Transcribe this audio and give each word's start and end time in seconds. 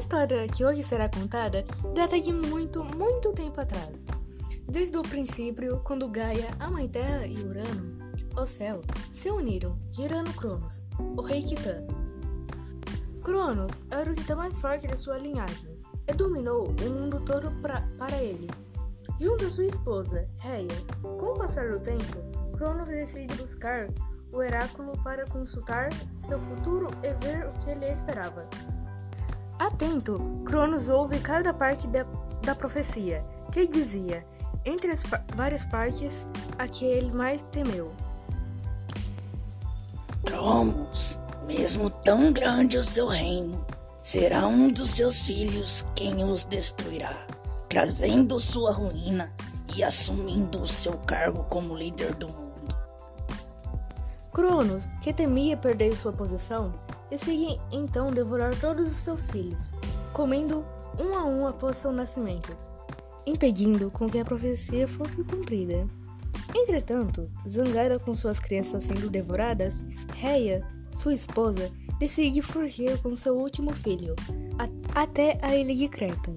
história 0.00 0.48
que 0.48 0.64
hoje 0.64 0.82
será 0.82 1.08
contada 1.08 1.64
data 1.94 2.20
de 2.20 2.32
muito, 2.32 2.82
muito 2.82 3.32
tempo 3.32 3.60
atrás. 3.60 4.06
Desde 4.68 4.98
o 4.98 5.02
princípio, 5.02 5.80
quando 5.84 6.08
Gaia, 6.08 6.50
a 6.58 6.70
Mãe 6.70 6.88
Terra 6.88 7.26
e 7.26 7.36
Urano, 7.42 8.12
o 8.36 8.46
céu, 8.46 8.80
se 9.10 9.30
uniram, 9.30 9.78
gerando 9.92 10.32
Cronos, 10.34 10.84
o 10.98 11.22
rei 11.22 11.42
Titã. 11.42 11.86
Cronos 13.22 13.84
era 13.90 14.10
o 14.10 14.14
titã 14.14 14.34
mais 14.34 14.58
forte 14.58 14.88
da 14.88 14.96
sua 14.96 15.18
linhagem 15.18 15.78
e 16.08 16.12
dominou 16.12 16.68
o 16.68 16.90
mundo 16.90 17.20
todo 17.20 17.50
pra, 17.60 17.82
para 17.98 18.22
ele. 18.22 18.48
Junto 19.20 19.44
a 19.44 19.50
sua 19.50 19.66
esposa, 19.66 20.28
Reia, 20.38 20.68
com 21.02 21.26
o 21.26 21.38
passar 21.38 21.68
do 21.68 21.78
tempo, 21.80 22.16
Cronos 22.56 22.88
decide 22.88 23.34
buscar 23.34 23.88
o 24.32 24.36
oráculo 24.36 24.92
para 25.02 25.26
consultar 25.26 25.90
seu 26.26 26.40
futuro 26.40 26.88
e 27.02 27.12
ver 27.24 27.46
o 27.46 27.52
que 27.60 27.70
ele 27.70 27.86
esperava. 27.86 28.48
Atento, 29.60 30.18
Cronos 30.42 30.88
ouve 30.88 31.18
cada 31.18 31.52
parte 31.52 31.86
da, 31.86 32.06
da 32.42 32.54
profecia, 32.54 33.22
que 33.52 33.66
dizia, 33.66 34.24
entre 34.64 34.90
as 34.90 35.02
várias 35.36 35.66
partes, 35.66 36.26
a 36.58 36.66
que 36.66 36.86
ele 36.86 37.12
mais 37.12 37.42
temeu. 37.52 37.92
Cronos, 40.24 41.18
mesmo 41.46 41.90
tão 41.90 42.32
grande 42.32 42.78
o 42.78 42.82
seu 42.82 43.06
reino, 43.06 43.62
será 44.00 44.46
um 44.46 44.72
dos 44.72 44.92
seus 44.92 45.20
filhos 45.20 45.84
quem 45.94 46.24
os 46.24 46.44
destruirá, 46.44 47.26
trazendo 47.68 48.40
sua 48.40 48.72
ruína 48.72 49.30
e 49.76 49.84
assumindo 49.84 50.62
o 50.62 50.66
seu 50.66 50.94
cargo 51.00 51.44
como 51.50 51.76
líder 51.76 52.14
do 52.14 52.28
mundo. 52.28 52.74
Cronos, 54.32 54.88
que 55.02 55.12
temia 55.12 55.54
perder 55.54 55.94
sua 55.94 56.14
posição, 56.14 56.72
decide 57.10 57.60
então 57.72 58.10
devorar 58.10 58.58
todos 58.58 58.90
os 58.90 58.96
seus 58.96 59.26
filhos, 59.26 59.74
comendo 60.12 60.64
um 60.98 61.14
a 61.14 61.24
um 61.24 61.46
após 61.46 61.76
seu 61.76 61.92
nascimento, 61.92 62.56
impedindo 63.26 63.90
com 63.90 64.08
que 64.08 64.18
a 64.18 64.24
profecia 64.24 64.86
fosse 64.86 65.24
cumprida. 65.24 65.86
Entretanto, 66.54 67.30
zangada 67.48 67.98
com 67.98 68.14
suas 68.14 68.38
crianças 68.38 68.84
sendo 68.84 69.10
devoradas, 69.10 69.84
Reia, 70.14 70.66
sua 70.90 71.14
esposa, 71.14 71.70
decide 71.98 72.42
fugir 72.42 73.00
com 73.02 73.14
seu 73.14 73.36
último 73.36 73.72
filho, 73.72 74.14
a 74.58 75.02
até 75.02 75.38
a 75.42 75.54
ilha 75.54 75.74
de 75.74 75.88
Creta, 75.88 76.34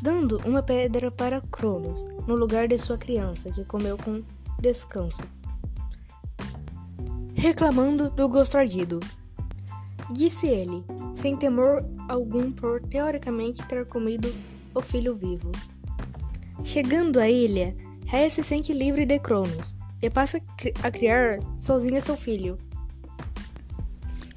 dando 0.00 0.38
uma 0.46 0.62
pedra 0.62 1.10
para 1.10 1.42
Cronos, 1.42 2.04
no 2.26 2.34
lugar 2.34 2.68
de 2.68 2.78
sua 2.78 2.96
criança, 2.96 3.50
que 3.50 3.64
comeu 3.64 3.98
com 3.98 4.22
descanso 4.58 5.22
reclamando 7.40 8.10
do 8.10 8.28
gosto 8.28 8.58
ardido. 8.58 9.00
Disse 10.10 10.48
ele, 10.48 10.84
sem 11.14 11.36
temor 11.36 11.84
algum 12.08 12.50
por 12.50 12.80
teoricamente 12.82 13.64
ter 13.66 13.86
comido 13.86 14.34
o 14.74 14.80
filho 14.80 15.14
vivo. 15.14 15.52
Chegando 16.64 17.20
à 17.20 17.28
ilha, 17.28 17.76
Rhea 18.06 18.28
se 18.28 18.42
sente 18.42 18.72
livre 18.72 19.06
de 19.06 19.18
Cronos 19.20 19.76
e 20.02 20.10
passa 20.10 20.42
a 20.82 20.90
criar 20.90 21.38
sozinha 21.54 22.00
seu 22.00 22.16
filho. 22.16 22.58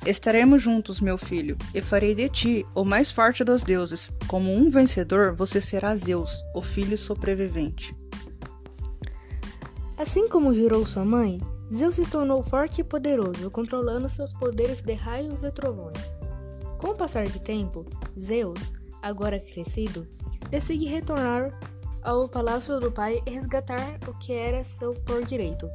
Estaremos 0.05 0.61
juntos, 0.61 0.99
meu 0.99 1.17
filho, 1.17 1.57
e 1.73 1.81
farei 1.81 2.13
de 2.13 2.29
ti 2.29 2.65
o 2.75 2.83
mais 2.83 3.11
forte 3.11 3.43
dos 3.43 3.63
deuses. 3.63 4.11
Como 4.27 4.53
um 4.53 4.69
vencedor, 4.69 5.33
você 5.33 5.61
será 5.61 5.95
Zeus, 5.95 6.43
o 6.53 6.61
filho 6.61 6.97
sobrevivente. 6.97 7.95
Assim 9.97 10.27
como 10.27 10.53
jurou 10.53 10.85
sua 10.85 11.05
mãe, 11.05 11.39
Zeus 11.73 11.95
se 11.95 12.05
tornou 12.05 12.43
forte 12.43 12.81
e 12.81 12.83
poderoso, 12.83 13.49
controlando 13.49 14.07
seus 14.07 14.31
poderes 14.31 14.81
de 14.83 14.93
raios 14.93 15.43
e 15.43 15.51
trovões. 15.51 15.97
Com 16.77 16.89
o 16.89 16.95
passar 16.95 17.25
de 17.25 17.39
tempo, 17.41 17.83
Zeus, 18.19 18.71
agora 19.01 19.39
crescido, 19.39 20.07
decide 20.51 20.85
retornar 20.85 21.57
ao 22.03 22.27
palácio 22.27 22.79
do 22.79 22.91
pai 22.91 23.23
e 23.25 23.31
resgatar 23.31 23.97
o 24.07 24.13
que 24.19 24.33
era 24.33 24.63
seu 24.63 24.93
por 24.93 25.23
direito. 25.23 25.67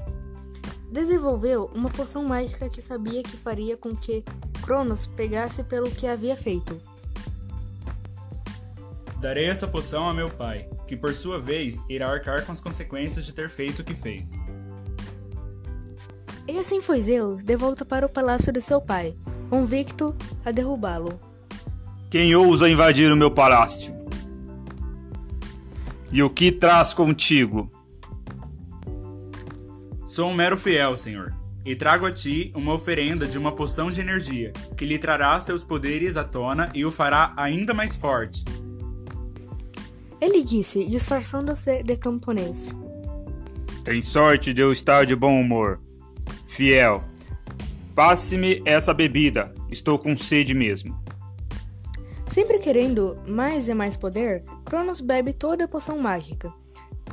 Desenvolveu 0.93 1.69
uma 1.75 1.91
poção 1.91 2.23
mágica 2.23 2.69
que 2.69 2.81
sabia 2.81 3.23
que 3.23 3.37
faria 3.37 3.77
com 3.77 3.97
que 3.97 4.23
Cronos 4.63 5.07
pegasse 5.07 5.65
pelo 5.65 5.91
que 5.91 6.07
havia 6.07 6.37
feito. 6.37 6.81
Darei 9.21 9.47
essa 9.47 9.67
poção 9.67 10.09
a 10.09 10.15
meu 10.15 10.31
pai, 10.31 10.71
que 10.87 10.97
por 10.97 11.13
sua 11.13 11.41
vez 11.41 11.83
irá 11.89 12.09
arcar 12.09 12.47
com 12.47 12.53
as 12.53 12.61
consequências 12.61 13.27
de 13.27 13.33
ter 13.33 13.51
feito 13.51 13.81
o 13.81 13.85
que 13.85 13.95
fez. 13.95 14.33
E 16.49 16.59
assim 16.59 16.81
foi 16.81 17.03
Zeus 17.03 17.45
de 17.45 17.55
volta 17.57 17.85
para 17.85 18.07
o 18.07 18.09
palácio 18.09 18.51
de 18.51 18.63
seu 18.63 18.81
pai, 18.81 19.15
convicto 19.51 20.17
a 20.43 20.51
derrubá-lo. 20.51 21.21
Quem 22.11 22.35
ousa 22.35 22.71
invadir 22.71 23.13
o 23.13 23.17
meu 23.17 23.31
palácio? 23.31 23.95
E 26.11 26.23
o 26.23 26.31
que 26.31 26.51
traz 26.51 26.95
contigo? 26.95 27.71
Sou 30.07 30.31
um 30.31 30.35
mero 30.35 30.57
fiel, 30.57 30.97
senhor, 30.97 31.35
e 31.67 31.77
trago 31.77 32.07
a 32.07 32.13
ti 32.13 32.51
uma 32.57 32.73
oferenda 32.73 33.27
de 33.27 33.37
uma 33.37 33.53
poção 33.53 33.91
de 33.91 34.01
energia, 34.01 34.55
que 34.75 34.87
lhe 34.87 34.99
trará 34.99 35.39
seus 35.43 35.63
poderes 35.63 36.17
à 36.17 36.25
tona 36.25 36.71
e 36.75 36.83
o 36.83 36.91
fará 36.91 37.35
ainda 37.37 37.75
mais 37.75 37.95
forte. 37.95 38.43
Ele 40.19 40.43
disse, 40.43 40.83
disfarçando-se 40.87 41.83
de 41.83 41.95
camponês. 41.99 42.75
Tem 43.85 44.01
sorte 44.01 44.55
de 44.55 44.63
eu 44.63 44.73
estar 44.73 45.05
de 45.05 45.15
bom 45.15 45.39
humor. 45.39 45.79
Fiel, 46.59 47.05
passe-me 47.95 48.61
essa 48.65 48.93
bebida, 48.93 49.55
estou 49.71 49.97
com 49.97 50.17
sede 50.17 50.55
mesmo. 50.55 51.01
Sempre 52.27 52.59
querendo 52.59 53.17
mais 53.29 53.69
e 53.69 53.75
mais 53.75 53.97
poder, 53.97 54.43
Cronos 54.65 55.01
bebe 55.01 55.33
toda 55.33 55.67
a 55.67 55.69
poção 55.69 55.99
mágica, 55.99 56.53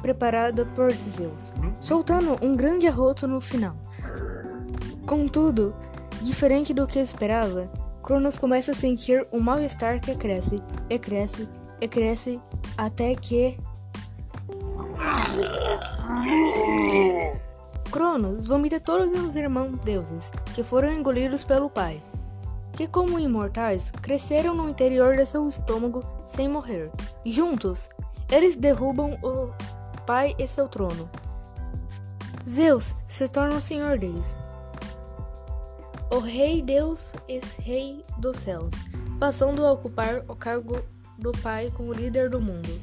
preparada 0.01 0.65
por 0.73 0.91
Zeus, 0.91 1.53
soltando 1.79 2.43
um 2.43 2.55
grande 2.55 2.87
arroto 2.87 3.27
no 3.27 3.39
final. 3.39 3.77
Contudo, 5.05 5.75
diferente 6.23 6.73
do 6.73 6.87
que 6.87 6.97
esperava, 6.97 7.71
Cronos 8.01 8.39
começa 8.39 8.71
a 8.71 8.75
sentir 8.75 9.27
um 9.31 9.39
mal-estar 9.39 9.99
que 9.99 10.15
cresce, 10.15 10.59
e 10.89 10.97
cresce, 10.97 11.47
e 11.79 11.87
cresce, 11.87 12.41
até 12.75 13.13
que. 13.13 13.55
Cronos 18.15 18.45
vomita 18.45 18.79
todos 18.79 19.11
os 19.11 19.35
irmãos 19.35 19.77
deuses, 19.81 20.31
que 20.53 20.63
foram 20.63 20.89
engolidos 20.89 21.43
pelo 21.43 21.69
pai, 21.69 22.01
que, 22.71 22.87
como 22.87 23.19
imortais, 23.19 23.91
cresceram 24.01 24.55
no 24.55 24.69
interior 24.69 25.17
de 25.17 25.25
seu 25.25 25.45
estômago 25.49 26.01
sem 26.25 26.47
morrer. 26.47 26.89
Juntos, 27.25 27.89
eles 28.31 28.55
derrubam 28.55 29.19
o 29.21 29.51
pai 30.05 30.33
e 30.39 30.47
seu 30.47 30.69
trono. 30.69 31.09
Zeus 32.47 32.95
se 33.05 33.27
torna 33.27 33.57
o 33.57 33.61
senhor 33.61 33.99
deles. 33.99 34.41
O 36.09 36.19
rei 36.19 36.61
Deus 36.61 37.11
e 37.27 37.41
rei 37.59 38.05
dos 38.17 38.37
céus, 38.37 38.75
passando 39.19 39.65
a 39.65 39.73
ocupar 39.73 40.23
o 40.29 40.35
cargo 40.37 40.79
do 41.17 41.33
pai 41.33 41.69
como 41.75 41.91
líder 41.91 42.29
do 42.29 42.39
mundo. 42.39 42.79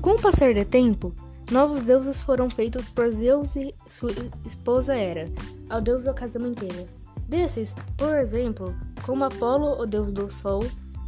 Com 0.00 0.12
o 0.12 0.22
passar 0.22 0.54
do 0.54 0.64
tempo, 0.64 1.12
Novos 1.50 1.82
deuses 1.82 2.20
foram 2.20 2.50
feitos 2.50 2.88
por 2.88 3.10
Zeus 3.10 3.56
e 3.56 3.74
sua 3.88 4.10
esposa 4.44 4.94
Hera, 4.94 5.30
ao 5.70 5.80
deus 5.80 6.04
da 6.04 6.12
casamenteira. 6.12 6.86
Desses, 7.26 7.74
por 7.96 8.14
exemplo, 8.16 8.74
como 9.02 9.24
Apolo, 9.24 9.80
o 9.80 9.86
deus 9.86 10.12
do 10.12 10.30
sol 10.30 10.62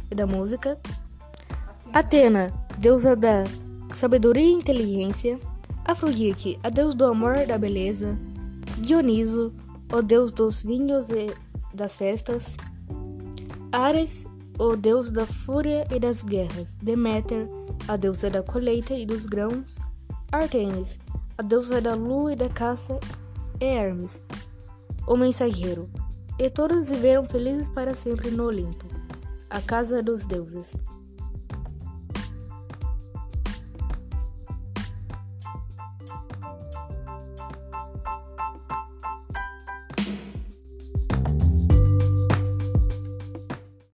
e 0.09 0.15
da 0.15 0.25
música, 0.25 0.79
Atena, 1.93 2.51
deusa 2.79 3.15
da 3.15 3.43
sabedoria 3.93 4.43
e 4.43 4.53
inteligência, 4.53 5.39
Afrodite, 5.85 6.59
a 6.63 6.69
deus 6.69 6.95
do 6.95 7.05
amor 7.05 7.37
e 7.37 7.45
da 7.45 7.57
beleza, 7.57 8.17
Dioniso, 8.77 9.53
o 9.93 10.01
deus 10.01 10.31
dos 10.31 10.63
vinhos 10.63 11.09
e 11.09 11.27
das 11.73 11.97
festas, 11.97 12.55
Ares, 13.71 14.25
o 14.57 14.75
deus 14.75 15.11
da 15.11 15.25
fúria 15.25 15.87
e 15.91 15.99
das 15.99 16.23
guerras, 16.23 16.75
Deméter, 16.81 17.47
a 17.87 17.95
deusa 17.95 18.29
da 18.29 18.41
colheita 18.41 18.93
e 18.93 19.05
dos 19.05 19.25
grãos, 19.25 19.79
Artemis, 20.31 20.97
a 21.37 21.43
deusa 21.43 21.81
da 21.81 21.93
lua 21.93 22.31
e 22.31 22.35
da 22.37 22.47
caça, 22.47 22.97
e 23.59 23.65
Hermes, 23.65 24.23
o 25.05 25.17
mensageiro. 25.17 25.89
E 26.39 26.49
todos 26.49 26.87
viveram 26.87 27.25
felizes 27.25 27.67
para 27.67 27.93
sempre 27.93 28.31
no 28.31 28.45
Olimpo, 28.45 28.85
a 29.49 29.61
casa 29.61 30.01
dos 30.01 30.25
deuses. 30.25 30.77